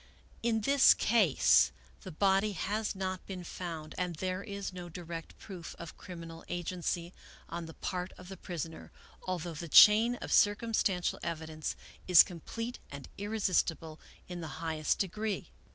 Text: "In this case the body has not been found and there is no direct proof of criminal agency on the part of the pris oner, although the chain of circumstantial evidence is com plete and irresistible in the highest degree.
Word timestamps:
"In 0.49 0.61
this 0.61 0.95
case 0.95 1.71
the 2.01 2.11
body 2.11 2.53
has 2.53 2.95
not 2.95 3.23
been 3.27 3.43
found 3.43 3.93
and 3.99 4.15
there 4.15 4.41
is 4.43 4.73
no 4.73 4.89
direct 4.89 5.37
proof 5.37 5.75
of 5.77 5.95
criminal 5.95 6.43
agency 6.49 7.13
on 7.49 7.67
the 7.67 7.75
part 7.75 8.11
of 8.17 8.27
the 8.27 8.35
pris 8.35 8.65
oner, 8.65 8.89
although 9.27 9.53
the 9.53 9.67
chain 9.69 10.15
of 10.15 10.33
circumstantial 10.33 11.19
evidence 11.21 11.75
is 12.07 12.23
com 12.23 12.39
plete 12.39 12.77
and 12.91 13.09
irresistible 13.19 13.99
in 14.27 14.41
the 14.41 14.47
highest 14.57 14.97
degree. 14.97 15.51